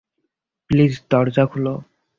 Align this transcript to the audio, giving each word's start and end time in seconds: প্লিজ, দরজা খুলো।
প্লিজ, 0.69 0.93
দরজা 1.09 1.43
খুলো। 1.45 1.73